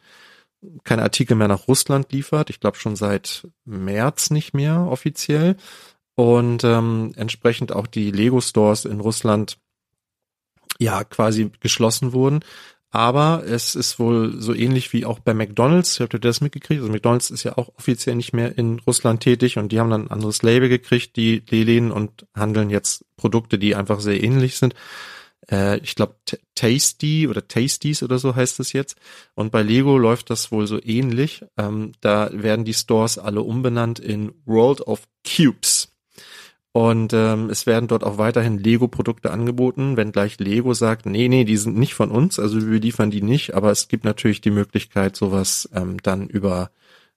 [0.83, 2.49] keine Artikel mehr nach Russland liefert.
[2.49, 5.55] Ich glaube schon seit März nicht mehr offiziell.
[6.15, 9.57] Und ähm, entsprechend auch die Lego-Stores in Russland
[10.77, 12.41] ja quasi geschlossen wurden.
[12.91, 15.99] Aber es ist wohl so ähnlich wie auch bei McDonalds.
[15.99, 16.81] Habt ihr das mitgekriegt?
[16.81, 20.05] Also McDonalds ist ja auch offiziell nicht mehr in Russland tätig und die haben dann
[20.05, 24.73] ein anderes Label gekriegt, die Lelen und handeln jetzt Produkte, die einfach sehr ähnlich sind.
[25.51, 26.15] Äh, ich glaube
[26.55, 28.97] Tasty oder Tasties oder so heißt es jetzt.
[29.35, 31.45] Und bei Lego läuft das wohl so ähnlich.
[31.57, 35.78] Ähm, da werden die Stores alle umbenannt in World of Cubes.
[36.79, 41.43] Und ähm, es werden dort auch weiterhin Lego-Produkte angeboten, wenn gleich Lego sagt, nee, nee,
[41.43, 44.49] die sind nicht von uns, also wir liefern die nicht, aber es gibt natürlich die
[44.49, 46.71] Möglichkeit, sowas ähm, dann über,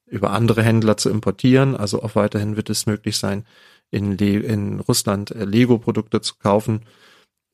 [0.07, 1.77] über andere Händler zu importieren.
[1.77, 3.47] Also auch weiterhin wird es möglich sein,
[3.93, 6.81] in, Le in Russland äh, Lego-Produkte zu kaufen,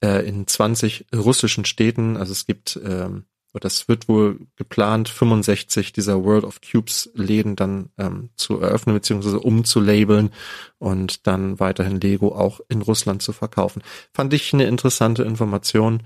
[0.02, 2.16] äh, in 20 russischen Städten.
[2.16, 3.24] Also es gibt ähm,
[3.60, 9.40] das wird wohl geplant, 65 dieser World of Cubes Läden dann ähm, zu eröffnen beziehungsweise
[9.40, 10.30] umzulabeln
[10.78, 13.82] und dann weiterhin Lego auch in Russland zu verkaufen.
[14.12, 16.02] Fand ich eine interessante Information.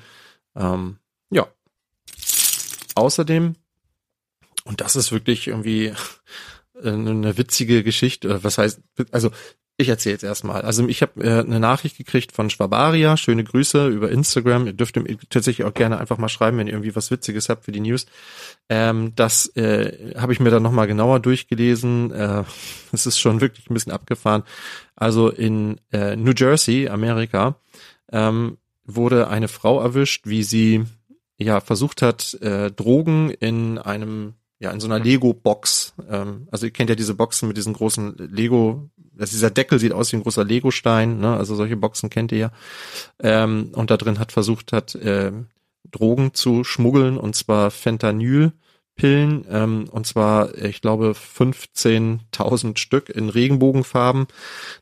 [0.55, 0.99] Ähm,
[1.31, 1.49] ja.
[2.95, 3.57] Außerdem,
[4.65, 5.93] und das ist wirklich irgendwie
[6.83, 9.31] eine witzige Geschichte, was heißt, also
[9.83, 10.63] ich erzähle jetzt erstmal.
[10.63, 13.17] Also ich habe äh, eine Nachricht gekriegt von Schwabaria.
[13.17, 14.67] Schöne Grüße über Instagram.
[14.67, 17.65] Ihr dürft ihm tatsächlich auch gerne einfach mal schreiben, wenn ihr irgendwie was Witziges habt
[17.65, 18.07] für die News.
[18.69, 22.11] Ähm, das äh, habe ich mir dann nochmal genauer durchgelesen.
[22.13, 22.45] Äh,
[22.93, 24.45] es ist schon wirklich ein bisschen abgefahren.
[24.97, 27.57] Also in äh, New Jersey, Amerika,
[28.11, 30.85] ähm, wurde eine Frau erwischt, wie sie
[31.39, 35.95] ja versucht hat, äh, Drogen in einem ja, in so einer Lego-Box.
[36.09, 39.93] Ähm, also ihr kennt ja diese Boxen mit diesen großen Lego, also dieser Deckel sieht
[39.93, 41.37] aus wie ein großer Lego-Stein, ne?
[41.37, 42.53] Also solche Boxen kennt ihr ja.
[43.19, 45.33] Ähm, und da drin hat versucht hat, äh,
[45.91, 48.53] Drogen zu schmuggeln, und zwar Fentanyl,
[48.95, 54.27] Pillen, ähm, und zwar, ich glaube, 15.000 Stück in Regenbogenfarben.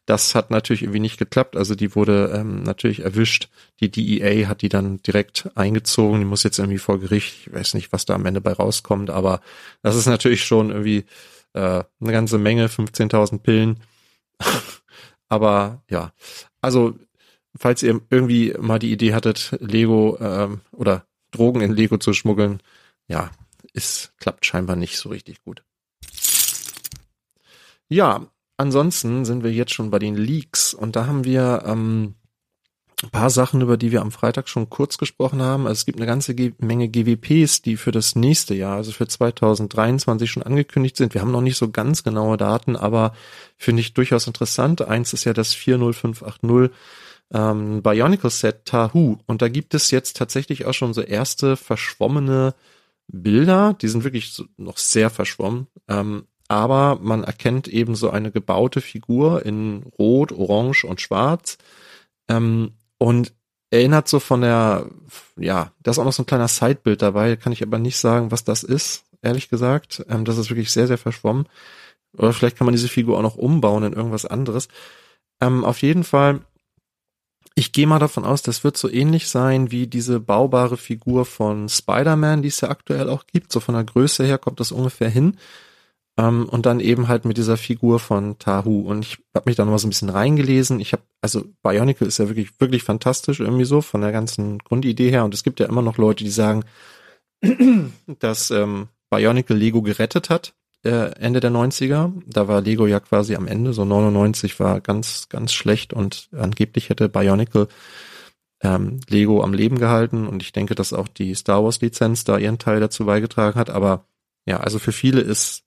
[0.05, 1.57] Das hat natürlich irgendwie nicht geklappt.
[1.57, 3.49] Also die wurde ähm, natürlich erwischt.
[3.81, 6.18] Die DEA hat die dann direkt eingezogen.
[6.18, 7.46] Die muss jetzt irgendwie vor Gericht.
[7.46, 9.40] Ich weiß nicht, was da am Ende bei rauskommt, aber
[9.83, 11.05] das ist natürlich schon irgendwie
[11.53, 13.81] äh, eine ganze Menge, 15.000 Pillen.
[15.29, 16.12] aber ja,
[16.61, 16.99] also
[17.57, 22.61] falls ihr irgendwie mal die Idee hattet, Lego ähm, oder Drogen in Lego zu schmuggeln,
[23.09, 23.31] ja,
[23.74, 25.62] es klappt scheinbar nicht so richtig gut.
[27.88, 32.14] Ja, ansonsten sind wir jetzt schon bei den Leaks und da haben wir ähm,
[33.02, 35.66] ein paar Sachen, über die wir am Freitag schon kurz gesprochen haben.
[35.66, 39.09] Also es gibt eine ganze Ge Menge GWPs, die für das nächste Jahr, also für
[39.09, 41.14] 2023 schon angekündigt sind.
[41.14, 43.14] Wir haben noch nicht so ganz genaue Daten, aber
[43.56, 44.83] finde ich durchaus interessant.
[44.83, 46.70] Eins ist ja das 40580
[47.33, 52.54] ähm, Bionicle Set Tahu und da gibt es jetzt tatsächlich auch schon so erste verschwommene
[53.12, 58.81] Bilder, die sind wirklich noch sehr verschwommen, ähm, aber man erkennt eben so eine gebaute
[58.81, 61.59] Figur in Rot, Orange und Schwarz
[62.29, 63.33] ähm, und
[63.70, 64.87] erinnert so von der,
[65.37, 68.31] ja, da ist auch noch so ein kleiner Sidebild dabei, kann ich aber nicht sagen,
[68.33, 70.05] was das ist, ehrlich gesagt.
[70.09, 71.46] Ähm, das ist wirklich sehr, sehr verschwommen.
[72.16, 74.68] Oder vielleicht kann man diese Figur auch noch umbauen in irgendwas anderes.
[75.40, 76.40] Ähm, auf jeden Fall
[77.54, 81.68] ich gehe mal davon aus, das wird so ähnlich sein wie diese baubare Figur von
[81.68, 83.52] Spider-Man, die es ja aktuell auch gibt.
[83.52, 85.36] So von der Größe her kommt das ungefähr hin.
[86.16, 88.88] Ähm, und dann eben halt mit dieser Figur von Tahu.
[88.88, 90.80] Und ich habe mich da noch mal so ein bisschen reingelesen.
[90.80, 95.10] Ich habe, also Bionicle ist ja wirklich, wirklich fantastisch irgendwie so von der ganzen Grundidee
[95.10, 95.24] her.
[95.24, 96.64] Und es gibt ja immer noch Leute, die sagen,
[98.06, 102.12] dass ähm, Bionicle Lego gerettet hat äh, Ende der 90er.
[102.26, 106.88] Da war Lego ja quasi am Ende, so 99 war ganz, ganz schlecht und angeblich
[106.88, 107.68] hätte Bionicle
[108.62, 112.38] ähm, Lego am Leben gehalten und ich denke, dass auch die Star Wars Lizenz da
[112.38, 113.70] ihren Teil dazu beigetragen hat.
[113.70, 114.04] Aber
[114.46, 115.64] ja, also für viele ist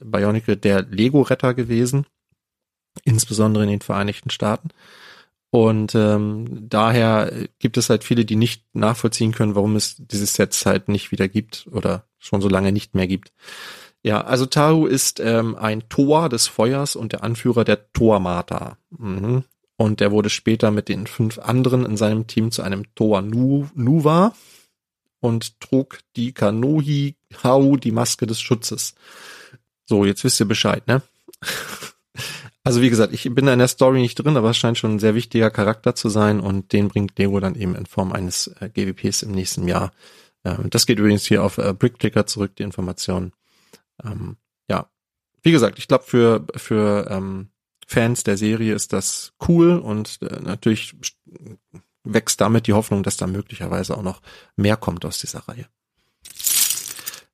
[0.00, 2.06] Bionicle der Lego-Retter gewesen,
[3.04, 4.70] insbesondere in den Vereinigten Staaten.
[5.50, 10.66] Und ähm, daher gibt es halt viele, die nicht nachvollziehen können, warum es dieses Sets
[10.66, 13.32] halt nicht wieder gibt oder schon so lange nicht mehr gibt.
[14.06, 18.78] Ja, also Taru ist ähm, ein Tor des Feuers und der Anführer der Tormata.
[18.96, 19.42] Mhm.
[19.76, 23.66] Und der wurde später mit den fünf anderen in seinem Team zu einem Tor nu
[23.74, 24.32] Nuva
[25.18, 28.94] und trug die Kanohi Hau, die Maske des Schutzes.
[29.86, 31.02] So, jetzt wisst ihr Bescheid, ne?
[32.62, 34.96] Also wie gesagt, ich bin da in der Story nicht drin, aber es scheint schon
[34.96, 38.48] ein sehr wichtiger Charakter zu sein und den bringt Lego dann eben in Form eines
[38.60, 39.92] äh, GWPs im nächsten Jahr.
[40.42, 43.32] Äh, das geht übrigens hier auf äh, Brickclicker zurück, die Informationen.
[44.04, 44.36] Ähm,
[44.68, 44.90] ja,
[45.42, 47.48] wie gesagt, ich glaube für für ähm,
[47.86, 50.96] Fans der Serie ist das cool und äh, natürlich
[52.02, 54.22] wächst damit die Hoffnung, dass da möglicherweise auch noch
[54.56, 55.66] mehr kommt aus dieser Reihe.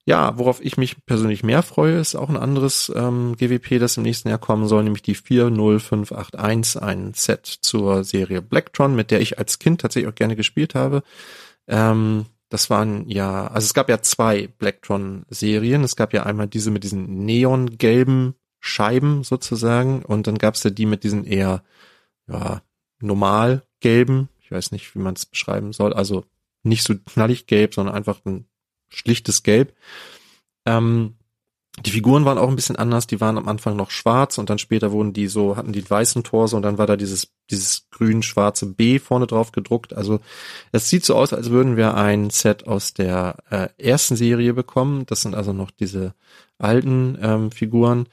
[0.05, 4.03] Ja, worauf ich mich persönlich mehr freue, ist auch ein anderes ähm, GWP, das im
[4.03, 9.39] nächsten Jahr kommen soll, nämlich die 40581, ein Set zur Serie Blacktron, mit der ich
[9.39, 11.05] als Kind tatsächlich auch gerne gespielt habe.
[11.69, 15.83] Ähm, das waren ja, also es gab ja zwei Blacktron-Serien.
[15.85, 20.69] Es gab ja einmal diese mit diesen neongelben Scheiben sozusagen und dann gab es ja
[20.69, 21.65] die mit diesen eher
[22.29, 22.61] ja,
[23.01, 26.27] normal gelben, ich weiß nicht, wie man es beschreiben soll, also
[26.63, 28.45] nicht so knallig gelb, sondern einfach ein
[28.91, 29.75] schlichtes Gelb.
[30.67, 31.15] Ähm,
[31.87, 34.59] die Figuren waren auch ein bisschen anders, die waren am Anfang noch schwarz und dann
[34.59, 38.67] später wurden die so, hatten die weißen Torso und dann war da dieses, dieses grün-schwarze
[38.67, 39.95] B vorne drauf gedruckt.
[39.95, 40.21] Also
[40.71, 45.07] es sieht so aus, als würden wir ein Set aus der äh, ersten Serie bekommen.
[45.07, 46.15] Das sind also noch diese
[46.59, 48.09] alten ähm, Figuren.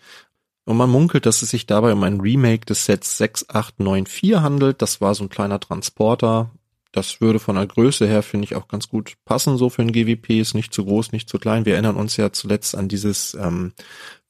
[0.66, 4.82] Und man munkelt, dass es sich dabei um ein Remake des Sets 6894 handelt.
[4.82, 6.52] Das war so ein kleiner Transporter,
[6.92, 9.92] das würde von der Größe her, finde ich, auch ganz gut passen, so für ein
[9.92, 10.40] GWP.
[10.40, 11.66] Ist nicht zu groß, nicht zu klein.
[11.66, 13.74] Wir erinnern uns ja zuletzt an dieses ähm,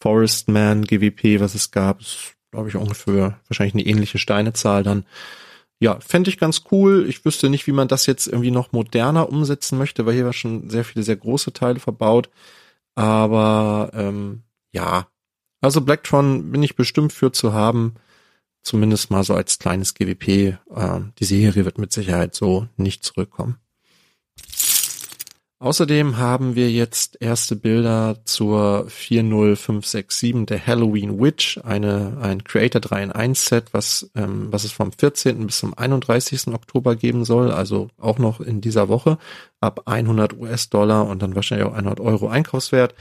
[0.01, 2.01] Forest Man GWP, was es gab.
[2.51, 5.05] Glaube ich, ungefähr wahrscheinlich eine ähnliche Steinezahl dann.
[5.79, 7.05] Ja, fände ich ganz cool.
[7.07, 10.33] Ich wüsste nicht, wie man das jetzt irgendwie noch moderner umsetzen möchte, weil hier war
[10.33, 12.29] schon sehr viele sehr große Teile verbaut.
[12.95, 14.43] Aber ähm,
[14.73, 15.07] ja,
[15.61, 17.95] also Blacktron bin ich bestimmt für zu haben
[18.61, 20.27] zumindest mal so als kleines GWP.
[20.27, 20.57] Äh,
[21.19, 23.57] die Serie wird mit Sicherheit so nicht zurückkommen.
[25.61, 33.03] Außerdem haben wir jetzt erste Bilder zur 40567 der Halloween Witch, eine, ein Creator 3
[33.03, 35.45] in 1 Set, was, ähm, was es vom 14.
[35.45, 36.47] bis zum 31.
[36.53, 39.17] Oktober geben soll, also auch noch in dieser Woche,
[39.59, 42.95] ab 100 US-Dollar und dann wahrscheinlich auch 100 Euro Einkaufswert.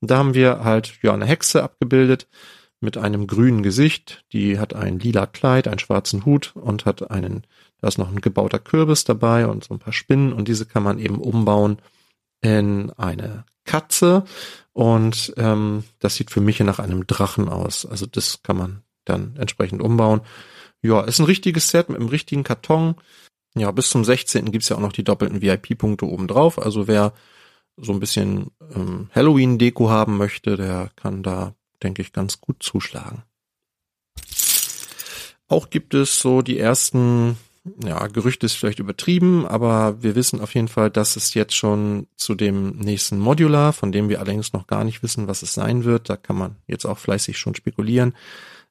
[0.00, 2.26] Und da haben wir halt, ja, eine Hexe abgebildet,
[2.80, 4.24] mit einem grünen Gesicht.
[4.32, 7.44] Die hat ein lila Kleid, einen schwarzen Hut und hat einen,
[7.80, 10.82] da ist noch ein gebauter Kürbis dabei und so ein paar Spinnen und diese kann
[10.82, 11.78] man eben umbauen
[12.40, 14.24] in eine Katze
[14.72, 17.84] und ähm, das sieht für mich nach einem Drachen aus.
[17.84, 20.22] Also das kann man dann entsprechend umbauen.
[20.82, 22.94] Ja, ist ein richtiges Set mit einem richtigen Karton.
[23.54, 24.50] Ja, bis zum 16.
[24.52, 26.58] gibt's ja auch noch die doppelten VIP-Punkte oben drauf.
[26.58, 27.12] Also wer
[27.76, 33.22] so ein bisschen ähm, Halloween-Deko haben möchte, der kann da denke ich, ganz gut zuschlagen.
[35.48, 37.36] Auch gibt es so die ersten,
[37.84, 42.06] ja, Gerüchte ist vielleicht übertrieben, aber wir wissen auf jeden Fall, dass es jetzt schon
[42.16, 45.84] zu dem nächsten Modular, von dem wir allerdings noch gar nicht wissen, was es sein
[45.84, 48.14] wird, da kann man jetzt auch fleißig schon spekulieren.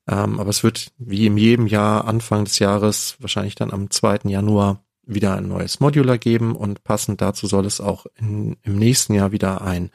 [0.07, 4.29] Ähm, aber es wird wie in jedem Jahr Anfang des Jahres, wahrscheinlich dann am 2.
[4.29, 9.15] Januar, wieder ein neues Modular geben und passend dazu soll es auch in, im nächsten
[9.15, 9.89] Jahr wieder ein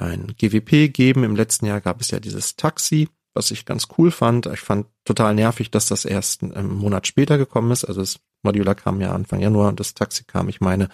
[0.00, 1.24] ein GWP geben.
[1.24, 4.46] Im letzten Jahr gab es ja dieses Taxi, was ich ganz cool fand.
[4.46, 7.84] Ich fand total nervig, dass das erst einen Monat später gekommen ist.
[7.84, 10.88] Also das Modular kam ja Anfang Januar und das Taxi kam, ich meine,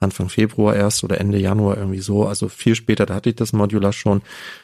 [0.00, 2.26] Anfang Februar erst oder Ende Januar irgendwie so.
[2.26, 4.22] Also viel später, da hatte ich das Modular schon.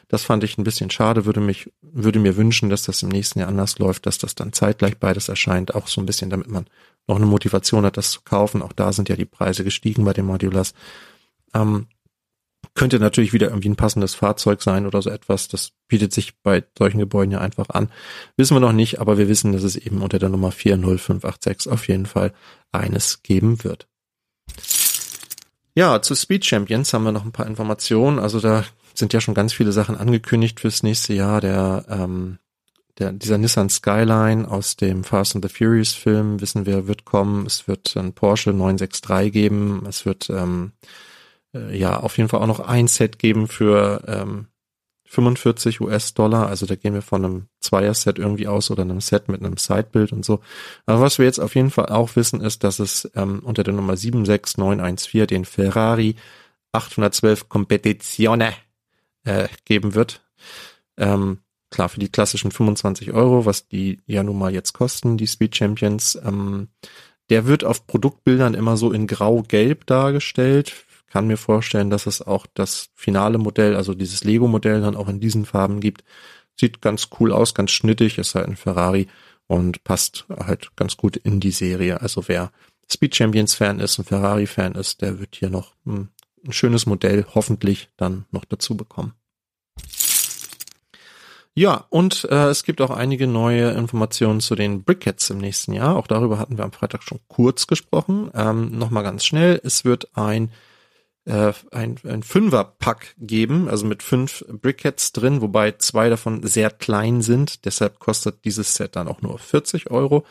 [0.09, 3.39] Das fand ich ein bisschen schade, würde mich, würde mir wünschen, dass das im nächsten
[3.39, 5.75] Jahr anders läuft, dass das dann zeitgleich beides erscheint.
[5.75, 6.67] Auch so ein bisschen, damit man
[7.07, 8.63] noch eine Motivation hat, das zu kaufen.
[8.63, 10.75] Auch da sind ja die Preise gestiegen bei den Modulars.
[11.55, 11.87] Ähm,
[12.75, 15.49] könnte natürlich wieder irgendwie ein passendes Fahrzeug sein oder so etwas.
[15.49, 17.91] Das bietet sich bei solchen Gebäuden ja einfach an.
[18.37, 21.89] Wissen wir noch nicht, aber wir wissen, dass es eben unter der Nummer 40586 auf
[21.89, 22.33] jeden Fall
[22.73, 23.87] eines geben wird.
[25.75, 28.19] Ja, zu Speed Champions haben wir noch ein paar Informationen.
[28.19, 31.43] Also da sind ja schon ganz viele Sachen angekündigt fürs nächste Jahr.
[31.43, 32.39] Der, ähm,
[32.99, 37.45] der, dieser Nissan Skyline aus dem Fast and the Furious Film, wissen wir, wird kommen.
[37.45, 39.85] Es wird ein Porsche 963 geben.
[39.87, 40.73] Es wird ähm,
[41.57, 44.47] äh, ja auf jeden Fall auch noch ein Set geben für ähm,
[45.09, 46.49] 45 US-Dollar.
[46.49, 50.13] Also da gehen wir von einem Zweier-Set irgendwie aus oder einem Set mit einem Sidebild
[50.13, 50.41] und so.
[50.85, 53.75] Aber was wir jetzt auf jeden Fall auch wissen, ist, dass es ähm, unter der
[53.75, 56.17] Nummer 76914 den Ferrari
[56.73, 58.53] 812 Competizione
[59.25, 60.23] äh, geben wird.
[60.97, 61.39] Ähm,
[61.71, 65.57] klar, für die klassischen 25 Euro, was die ja nun mal jetzt kosten, die Speed
[65.57, 66.19] Champions.
[66.25, 66.69] Ähm,
[67.31, 70.86] der wird auf Produktbildern immer so in grau-gelb dargestellt
[71.17, 75.19] kann mir vorstellen, dass es auch das finale Modell, also dieses Lego-Modell dann auch in
[75.19, 76.05] diesen Farben gibt.
[76.61, 79.09] Sieht ganz cool aus, ganz schnittig, ist halt ein Ferrari
[79.47, 82.03] und passt halt ganz gut in die Serie.
[82.03, 82.53] Also wer
[82.93, 86.11] Speed Champions Fan ist, ein Ferrari Fan ist, der wird hier noch ein,
[86.45, 89.15] ein schönes Modell hoffentlich dann noch dazu bekommen.
[91.55, 95.97] Ja, und äh, es gibt auch einige neue Informationen zu den Brickheads im nächsten Jahr.
[95.97, 98.31] Auch darüber hatten wir am Freitag schon kurz gesprochen.
[98.35, 99.59] Ähm, Nochmal ganz schnell.
[99.65, 100.51] Es wird ein
[101.27, 107.21] äh, ein, ein Fünfer-Pack geben, also mit fünf Brickheads drin, wobei zwei davon sehr klein
[107.21, 107.65] sind.
[107.65, 110.25] Deshalb kostet dieses Set dann auch nur 40 Euro.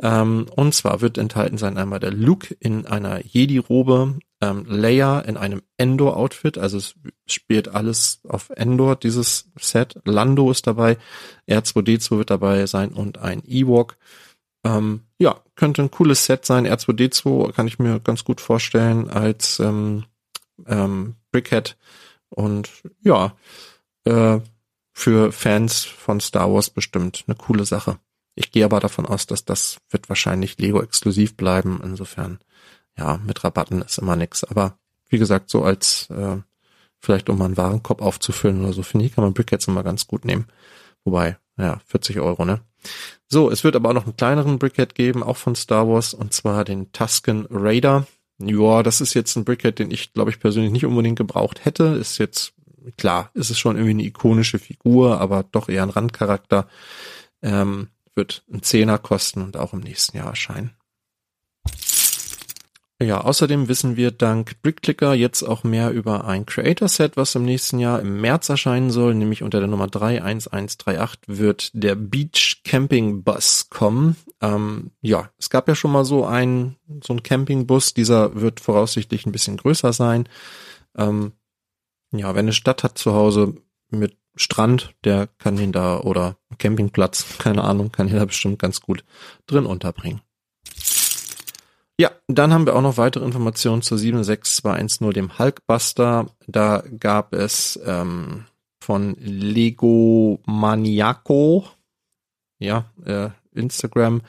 [0.00, 5.36] Ähm, und zwar wird enthalten sein einmal der Luke in einer Jedi-Robe, ähm, Leia in
[5.36, 10.00] einem Endor-Outfit, also es spielt alles auf Endor, dieses Set.
[10.04, 10.98] Lando ist dabei,
[11.48, 13.96] R2D2 wird dabei sein und ein Ewok.
[14.64, 16.66] Ähm, ja, könnte ein cooles Set sein.
[16.66, 20.04] R2D2 kann ich mir ganz gut vorstellen als ähm,
[20.66, 21.76] ähm, Brickhead.
[22.28, 22.70] Und
[23.02, 23.36] ja,
[24.04, 24.40] äh,
[24.92, 27.98] für Fans von Star Wars bestimmt eine coole Sache.
[28.34, 31.80] Ich gehe aber davon aus, dass das wird wahrscheinlich Lego exklusiv bleiben.
[31.82, 32.38] Insofern,
[32.96, 34.44] ja, mit Rabatten ist immer nix.
[34.44, 34.78] Aber
[35.08, 36.38] wie gesagt, so als äh,
[36.98, 40.06] vielleicht um mal einen Warenkorb aufzufüllen oder so, finde ich, kann man Brickheads immer ganz
[40.06, 40.46] gut nehmen.
[41.04, 42.60] Wobei, ja, 40 Euro, ne?
[43.28, 46.32] So, es wird aber auch noch einen kleineren Brickhead geben, auch von Star Wars, und
[46.32, 48.06] zwar den Tusken Raider.
[48.48, 51.84] Ja, das ist jetzt ein Brickhead, den ich, glaube ich, persönlich nicht unbedingt gebraucht hätte.
[51.84, 52.54] Ist jetzt,
[52.96, 56.68] klar, ist es schon irgendwie eine ikonische Figur, aber doch eher ein Randcharakter.
[57.42, 60.72] Ähm, wird ein Zehner kosten und auch im nächsten Jahr erscheinen.
[63.02, 67.80] Ja, außerdem wissen wir dank BrickClicker jetzt auch mehr über ein Creator-Set, was im nächsten
[67.80, 73.68] Jahr im März erscheinen soll, nämlich unter der Nummer 31138 wird der Beach Camping Bus
[73.70, 74.16] kommen.
[74.40, 79.26] Ähm, ja, es gab ja schon mal so einen, so einen Campingbus, dieser wird voraussichtlich
[79.26, 80.28] ein bisschen größer sein.
[80.96, 81.32] Ähm,
[82.12, 83.56] ja, wenn eine Stadt hat zu Hause
[83.90, 88.80] mit Strand, der kann ihn da oder Campingplatz, keine Ahnung, kann ihn da bestimmt ganz
[88.80, 89.04] gut
[89.46, 90.20] drin unterbringen.
[92.00, 96.26] Ja, dann haben wir auch noch weitere Informationen zur 76210, dem Hulkbuster.
[96.46, 98.46] Da gab es ähm,
[98.82, 101.66] von Lego Maniaco,
[102.58, 104.22] ja, äh, Instagram,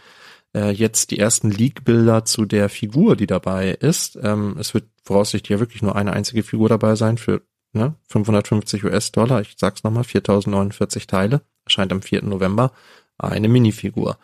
[0.55, 4.19] äh, jetzt die ersten Leak-Bilder zu der Figur, die dabei ist.
[4.21, 7.41] Ähm, es wird voraussichtlich ja wirklich nur eine einzige Figur dabei sein für
[7.73, 9.41] ne, 550 US-Dollar.
[9.41, 11.41] Ich sag's nochmal, 4049 Teile.
[11.65, 12.23] Erscheint am 4.
[12.23, 12.71] November
[13.17, 14.17] eine Minifigur.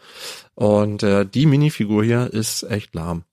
[0.55, 3.23] Und äh, die Minifigur hier ist echt lahm.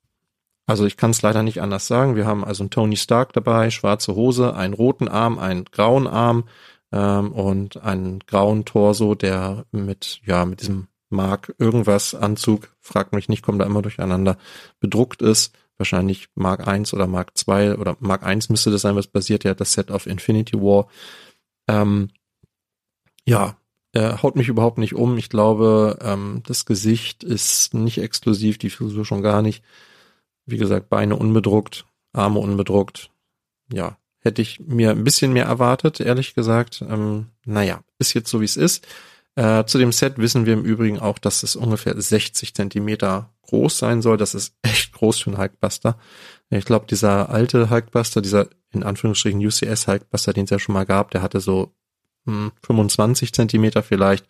[0.67, 2.17] Also ich kann es leider nicht anders sagen.
[2.17, 6.45] Wir haben also einen Tony Stark dabei, schwarze Hose, einen roten Arm, einen grauen Arm
[6.93, 13.29] ähm, und einen grauen Torso, der mit ja mit diesem Mark irgendwas Anzug, fragt mich
[13.29, 14.39] nicht, kommt da immer durcheinander,
[14.81, 15.57] bedruckt ist.
[15.79, 19.55] Wahrscheinlich Mark 1 oder Mark 2 oder Mark 1 müsste das sein, was basiert ja
[19.55, 20.89] das Set auf Infinity War.
[21.69, 22.09] Ähm,
[23.27, 23.57] ja,
[23.93, 25.19] äh, haut mich überhaupt nicht um.
[25.19, 29.63] Ich glaube, ähm, das Gesicht ist nicht exklusiv, die Frisur schon gar nicht.
[30.47, 33.11] Wie gesagt, Beine unbedruckt, Arme unbedruckt.
[33.73, 36.83] Ja, hätte ich mir ein bisschen mehr erwartet, ehrlich gesagt.
[36.89, 38.87] Ähm, naja, ist jetzt so, wie es ist.
[39.35, 43.79] Äh, zu dem Set wissen wir im Übrigen auch, dass es ungefähr 60 Zentimeter groß
[43.79, 44.17] sein soll.
[44.17, 45.99] Das ist echt groß für einen Hulkbuster.
[46.49, 50.87] Ich glaube, dieser alte Hulkbuster, dieser in Anführungsstrichen UCS Hulkbuster, den es ja schon mal
[50.87, 51.75] gab, der hatte so
[52.25, 54.27] hm, 25 Zentimeter vielleicht.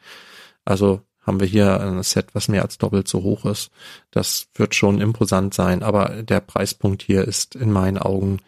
[0.65, 3.71] Also haben wir hier ein Set, was mehr als doppelt so hoch ist.
[4.11, 8.39] Das wird schon imposant sein, aber der Preispunkt hier ist in meinen Augen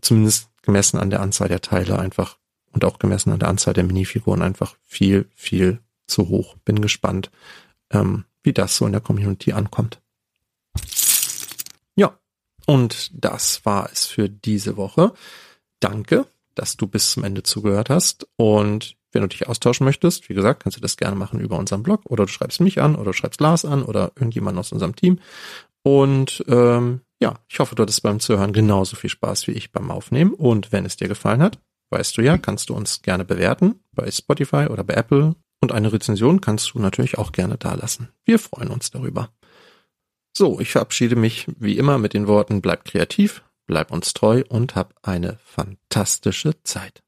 [0.00, 2.38] zumindest gemessen an der Anzahl der Teile einfach
[2.72, 6.56] und auch gemessen an der Anzahl der Minifiguren einfach viel, viel zu hoch.
[6.64, 7.30] Bin gespannt,
[7.90, 10.00] ähm, wie das so in der Community ankommt.
[11.96, 12.18] Ja,
[12.66, 15.12] und das war es für diese Woche.
[15.80, 20.34] Danke, dass du bis zum Ende zugehört hast und wenn du dich austauschen möchtest, wie
[20.34, 23.06] gesagt, kannst du das gerne machen über unseren Blog oder du schreibst mich an oder
[23.06, 25.18] du schreibst Lars an oder irgendjemand aus unserem Team.
[25.82, 29.90] Und ähm, ja, ich hoffe, du hattest beim Zuhören genauso viel Spaß wie ich beim
[29.90, 30.34] Aufnehmen.
[30.34, 31.58] Und wenn es dir gefallen hat,
[31.90, 35.34] weißt du ja, kannst du uns gerne bewerten bei Spotify oder bei Apple.
[35.62, 38.08] Und eine Rezension kannst du natürlich auch gerne dalassen.
[38.24, 39.30] Wir freuen uns darüber.
[40.36, 44.74] So, ich verabschiede mich wie immer mit den Worten bleib kreativ, bleib uns treu und
[44.74, 47.02] hab eine fantastische Zeit.